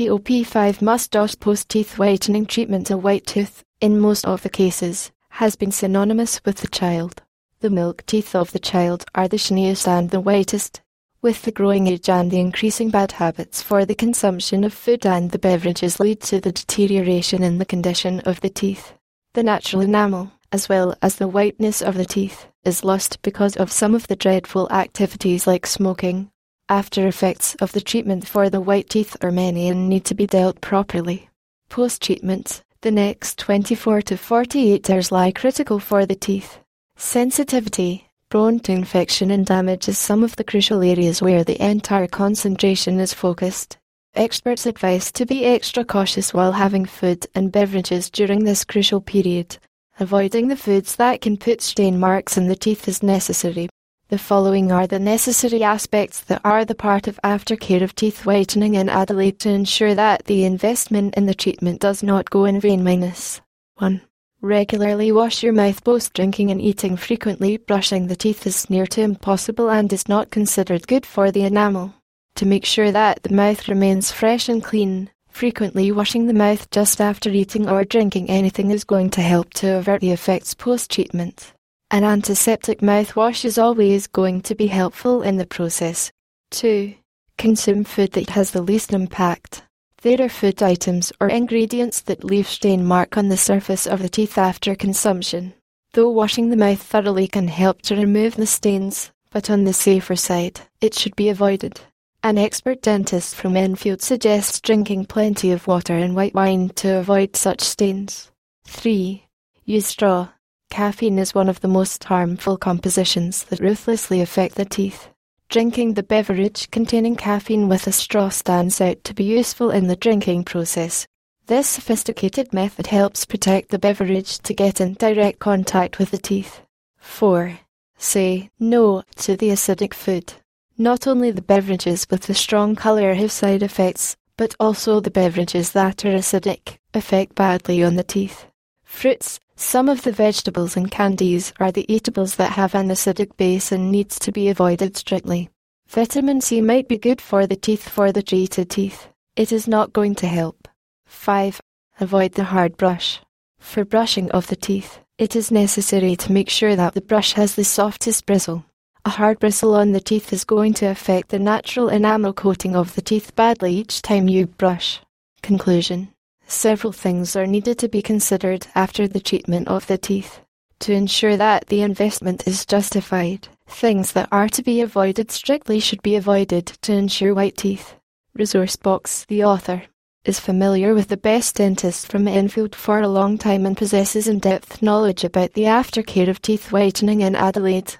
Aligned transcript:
TOP5 0.00 0.80
must 0.80 1.10
DOS 1.10 1.34
post 1.34 1.68
teeth 1.68 1.98
whitening 1.98 2.46
treatment 2.46 2.90
a 2.90 2.96
white 2.96 3.26
tooth, 3.26 3.62
in 3.82 4.00
most 4.00 4.24
of 4.24 4.42
the 4.42 4.48
cases, 4.48 5.12
has 5.28 5.56
been 5.56 5.70
synonymous 5.70 6.40
with 6.42 6.56
the 6.56 6.68
child. 6.68 7.22
The 7.58 7.68
milk 7.68 8.06
teeth 8.06 8.34
of 8.34 8.50
the 8.52 8.58
child 8.58 9.04
are 9.14 9.28
the 9.28 9.36
shiniest 9.36 9.86
and 9.86 10.08
the 10.08 10.18
whitest. 10.18 10.80
With 11.20 11.42
the 11.42 11.52
growing 11.52 11.86
age 11.86 12.08
and 12.08 12.30
the 12.30 12.40
increasing 12.40 12.88
bad 12.88 13.12
habits 13.12 13.60
for 13.60 13.84
the 13.84 13.94
consumption 13.94 14.64
of 14.64 14.72
food 14.72 15.04
and 15.04 15.32
the 15.32 15.38
beverages 15.38 16.00
lead 16.00 16.22
to 16.22 16.40
the 16.40 16.52
deterioration 16.52 17.42
in 17.42 17.58
the 17.58 17.66
condition 17.66 18.20
of 18.20 18.40
the 18.40 18.48
teeth. 18.48 18.94
The 19.34 19.42
natural 19.42 19.82
enamel, 19.82 20.32
as 20.50 20.66
well 20.66 20.94
as 21.02 21.16
the 21.16 21.28
whiteness 21.28 21.82
of 21.82 21.96
the 21.96 22.06
teeth, 22.06 22.46
is 22.64 22.84
lost 22.84 23.20
because 23.20 23.54
of 23.54 23.70
some 23.70 23.94
of 23.94 24.06
the 24.06 24.16
dreadful 24.16 24.66
activities 24.72 25.46
like 25.46 25.66
smoking. 25.66 26.30
After 26.70 27.08
effects 27.08 27.56
of 27.56 27.72
the 27.72 27.80
treatment 27.80 28.28
for 28.28 28.48
the 28.48 28.60
white 28.60 28.88
teeth 28.88 29.16
are 29.22 29.32
many 29.32 29.68
and 29.68 29.88
need 29.88 30.04
to 30.04 30.14
be 30.14 30.24
dealt 30.24 30.60
properly. 30.60 31.28
Post 31.68 32.00
treatment, 32.00 32.62
the 32.82 32.92
next 32.92 33.40
24 33.40 34.02
to 34.02 34.16
48 34.16 34.88
hours 34.88 35.10
lie 35.10 35.32
critical 35.32 35.80
for 35.80 36.06
the 36.06 36.14
teeth. 36.14 36.60
Sensitivity, 36.96 38.06
prone 38.28 38.60
to 38.60 38.70
infection 38.70 39.32
and 39.32 39.44
damage 39.44 39.88
is 39.88 39.98
some 39.98 40.22
of 40.22 40.36
the 40.36 40.44
crucial 40.44 40.80
areas 40.80 41.20
where 41.20 41.42
the 41.42 41.60
entire 41.60 42.06
concentration 42.06 43.00
is 43.00 43.12
focused. 43.12 43.76
Experts 44.14 44.64
advise 44.64 45.10
to 45.10 45.26
be 45.26 45.46
extra 45.46 45.84
cautious 45.84 46.32
while 46.32 46.52
having 46.52 46.84
food 46.84 47.26
and 47.34 47.50
beverages 47.50 48.08
during 48.08 48.44
this 48.44 48.62
crucial 48.62 49.00
period. 49.00 49.58
Avoiding 49.98 50.46
the 50.46 50.56
foods 50.56 50.94
that 50.94 51.20
can 51.20 51.36
put 51.36 51.62
stain 51.62 51.98
marks 51.98 52.36
in 52.36 52.46
the 52.46 52.54
teeth 52.54 52.86
is 52.86 53.02
necessary. 53.02 53.68
The 54.10 54.18
following 54.18 54.72
are 54.72 54.88
the 54.88 54.98
necessary 54.98 55.62
aspects 55.62 56.20
that 56.22 56.40
are 56.42 56.64
the 56.64 56.74
part 56.74 57.06
of 57.06 57.20
aftercare 57.22 57.80
of 57.80 57.94
teeth 57.94 58.26
whitening 58.26 58.74
in 58.74 58.88
Adelaide 58.88 59.38
to 59.38 59.50
ensure 59.50 59.94
that 59.94 60.24
the 60.24 60.44
investment 60.44 61.14
in 61.14 61.26
the 61.26 61.34
treatment 61.34 61.80
does 61.80 62.02
not 62.02 62.28
go 62.28 62.44
in 62.44 62.58
vain. 62.58 62.82
Minus 62.82 63.40
1. 63.76 64.00
Regularly 64.42 65.12
wash 65.12 65.44
your 65.44 65.52
mouth 65.52 65.84
post 65.84 66.12
drinking 66.12 66.50
and 66.50 66.60
eating 66.60 66.96
frequently. 66.96 67.56
Brushing 67.56 68.08
the 68.08 68.16
teeth 68.16 68.48
is 68.48 68.68
near 68.68 68.84
to 68.88 69.00
impossible 69.00 69.70
and 69.70 69.92
is 69.92 70.08
not 70.08 70.32
considered 70.32 70.88
good 70.88 71.06
for 71.06 71.30
the 71.30 71.44
enamel. 71.44 71.94
To 72.34 72.46
make 72.46 72.64
sure 72.64 72.90
that 72.90 73.22
the 73.22 73.32
mouth 73.32 73.68
remains 73.68 74.10
fresh 74.10 74.48
and 74.48 74.60
clean, 74.60 75.10
Frequently 75.28 75.92
washing 75.92 76.26
the 76.26 76.34
mouth 76.34 76.68
just 76.72 77.00
after 77.00 77.30
eating 77.30 77.68
or 77.68 77.84
drinking 77.84 78.28
anything 78.28 78.72
is 78.72 78.82
going 78.82 79.10
to 79.10 79.20
help 79.20 79.54
to 79.54 79.76
avert 79.76 80.00
the 80.00 80.10
effects 80.10 80.52
post 80.52 80.90
treatment. 80.90 81.52
An 81.92 82.04
antiseptic 82.04 82.82
mouthwash 82.82 83.44
is 83.44 83.58
always 83.58 84.06
going 84.06 84.42
to 84.42 84.54
be 84.54 84.68
helpful 84.68 85.22
in 85.22 85.38
the 85.38 85.46
process. 85.46 86.12
2. 86.52 86.94
Consume 87.36 87.82
food 87.82 88.12
that 88.12 88.30
has 88.30 88.52
the 88.52 88.62
least 88.62 88.92
impact. 88.92 89.64
There 90.02 90.22
are 90.22 90.28
food 90.28 90.62
items 90.62 91.12
or 91.20 91.28
ingredients 91.28 92.00
that 92.02 92.22
leave 92.22 92.46
stain 92.46 92.84
mark 92.84 93.16
on 93.16 93.28
the 93.28 93.36
surface 93.36 93.88
of 93.88 94.02
the 94.02 94.08
teeth 94.08 94.38
after 94.38 94.76
consumption. 94.76 95.52
Though 95.92 96.10
washing 96.10 96.50
the 96.50 96.56
mouth 96.56 96.80
thoroughly 96.80 97.26
can 97.26 97.48
help 97.48 97.82
to 97.82 97.96
remove 97.96 98.36
the 98.36 98.46
stains, 98.46 99.10
but 99.30 99.50
on 99.50 99.64
the 99.64 99.72
safer 99.72 100.14
side, 100.14 100.60
it 100.80 100.94
should 100.94 101.16
be 101.16 101.28
avoided. 101.28 101.80
An 102.22 102.38
expert 102.38 102.82
dentist 102.82 103.34
from 103.34 103.56
Enfield 103.56 104.00
suggests 104.00 104.60
drinking 104.60 105.06
plenty 105.06 105.50
of 105.50 105.66
water 105.66 105.94
and 105.94 106.14
white 106.14 106.34
wine 106.34 106.68
to 106.76 106.98
avoid 106.98 107.34
such 107.34 107.62
stains. 107.62 108.30
3. 108.68 109.26
Use 109.64 109.86
straw. 109.88 110.28
Caffeine 110.70 111.18
is 111.18 111.34
one 111.34 111.48
of 111.48 111.60
the 111.60 111.68
most 111.68 112.04
harmful 112.04 112.56
compositions 112.56 113.42
that 113.44 113.58
ruthlessly 113.58 114.20
affect 114.20 114.54
the 114.54 114.64
teeth. 114.64 115.08
Drinking 115.48 115.94
the 115.94 116.02
beverage 116.04 116.70
containing 116.70 117.16
caffeine 117.16 117.68
with 117.68 117.88
a 117.88 117.92
straw 117.92 118.28
stands 118.28 118.80
out 118.80 119.02
to 119.02 119.12
be 119.12 119.24
useful 119.24 119.70
in 119.70 119.88
the 119.88 119.96
drinking 119.96 120.44
process. 120.44 121.08
This 121.46 121.66
sophisticated 121.66 122.52
method 122.52 122.86
helps 122.86 123.24
protect 123.24 123.70
the 123.70 123.80
beverage 123.80 124.38
to 124.38 124.54
get 124.54 124.80
in 124.80 124.94
direct 124.94 125.40
contact 125.40 125.98
with 125.98 126.12
the 126.12 126.18
teeth. 126.18 126.62
4. 126.98 127.58
Say 127.98 128.50
no 128.60 129.02
to 129.16 129.36
the 129.36 129.48
acidic 129.48 129.92
food. 129.92 130.34
Not 130.78 131.08
only 131.08 131.32
the 131.32 131.42
beverages 131.42 132.06
with 132.08 132.22
the 132.22 132.34
strong 132.34 132.76
colour 132.76 133.14
have 133.14 133.32
side 133.32 133.64
effects, 133.64 134.16
but 134.36 134.54
also 134.60 135.00
the 135.00 135.10
beverages 135.10 135.72
that 135.72 136.04
are 136.04 136.14
acidic 136.14 136.78
affect 136.94 137.34
badly 137.34 137.82
on 137.82 137.96
the 137.96 138.04
teeth. 138.04 138.46
Fruits, 138.84 139.40
some 139.60 139.88
of 139.88 140.02
the 140.02 140.12
vegetables 140.12 140.76
and 140.76 140.90
candies 140.90 141.52
are 141.60 141.70
the 141.70 141.84
eatables 141.92 142.36
that 142.36 142.52
have 142.52 142.74
an 142.74 142.88
acidic 142.88 143.36
base 143.36 143.70
and 143.70 143.92
needs 143.92 144.18
to 144.18 144.32
be 144.32 144.48
avoided 144.48 144.96
strictly. 144.96 145.50
Vitamin 145.86 146.40
C 146.40 146.60
might 146.60 146.88
be 146.88 146.96
good 146.96 147.20
for 147.20 147.46
the 147.46 147.56
teeth 147.56 147.88
for 147.88 148.10
the 148.10 148.22
treated 148.22 148.70
teeth. 148.70 149.08
It 149.36 149.52
is 149.52 149.68
not 149.68 149.92
going 149.92 150.14
to 150.16 150.26
help. 150.26 150.66
5. 151.06 151.60
Avoid 152.00 152.32
the 152.32 152.44
hard 152.44 152.76
brush. 152.76 153.20
For 153.58 153.84
brushing 153.84 154.30
of 154.30 154.46
the 154.46 154.56
teeth, 154.56 155.00
it 155.18 155.36
is 155.36 155.50
necessary 155.50 156.16
to 156.16 156.32
make 156.32 156.48
sure 156.48 156.74
that 156.74 156.94
the 156.94 157.00
brush 157.00 157.34
has 157.34 157.54
the 157.54 157.64
softest 157.64 158.24
bristle. 158.24 158.64
A 159.04 159.10
hard 159.10 159.38
bristle 159.38 159.74
on 159.74 159.92
the 159.92 160.00
teeth 160.00 160.32
is 160.32 160.44
going 160.44 160.72
to 160.74 160.86
affect 160.86 161.28
the 161.28 161.38
natural 161.38 161.88
enamel 161.88 162.32
coating 162.32 162.74
of 162.74 162.94
the 162.94 163.02
teeth 163.02 163.36
badly 163.36 163.74
each 163.74 164.00
time 164.00 164.28
you 164.28 164.46
brush. 164.46 165.00
Conclusion 165.42 166.08
Several 166.50 166.92
things 166.92 167.36
are 167.36 167.46
needed 167.46 167.78
to 167.78 167.88
be 167.88 168.02
considered 168.02 168.66
after 168.74 169.06
the 169.06 169.20
treatment 169.20 169.68
of 169.68 169.86
the 169.86 169.96
teeth 169.96 170.40
to 170.80 170.92
ensure 170.92 171.36
that 171.36 171.68
the 171.68 171.80
investment 171.80 172.44
is 172.44 172.66
justified. 172.66 173.46
Things 173.68 174.12
that 174.12 174.28
are 174.32 174.48
to 174.48 174.62
be 174.62 174.80
avoided 174.80 175.30
strictly 175.30 175.78
should 175.78 176.02
be 176.02 176.16
avoided 176.16 176.66
to 176.82 176.92
ensure 176.92 177.34
white 177.34 177.56
teeth. 177.56 177.94
Resource 178.34 178.74
Box, 178.74 179.24
the 179.26 179.44
author, 179.44 179.84
is 180.24 180.40
familiar 180.40 180.92
with 180.92 181.06
the 181.06 181.16
best 181.16 181.54
dentist 181.54 182.10
from 182.10 182.26
Enfield 182.26 182.74
for 182.74 182.98
a 183.00 183.08
long 183.08 183.38
time 183.38 183.64
and 183.64 183.76
possesses 183.76 184.26
in 184.26 184.40
depth 184.40 184.82
knowledge 184.82 185.22
about 185.22 185.52
the 185.52 185.64
aftercare 185.64 186.28
of 186.28 186.42
teeth 186.42 186.72
whitening 186.72 187.20
in 187.20 187.36
Adelaide. 187.36 187.94